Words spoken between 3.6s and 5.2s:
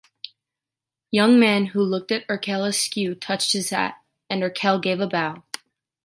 hat, and Erkel gave a